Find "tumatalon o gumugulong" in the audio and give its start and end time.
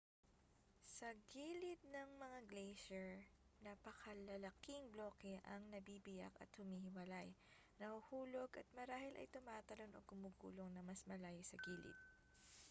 9.35-10.71